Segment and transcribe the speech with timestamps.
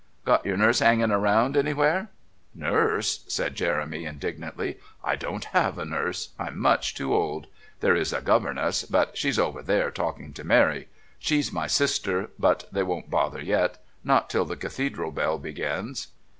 [0.25, 2.09] Got your nurse 'anging around anywhere?"
[2.55, 4.79] "Nurse?" said Jeremy indignantly.
[5.03, 6.29] "I don't have a nurse.
[6.39, 7.45] I'm much too old!
[7.81, 10.87] There is a governess, but she's over there talking to Mary.
[11.19, 16.07] She's my sister but they won't bother yet not till the Cathedral bell begins."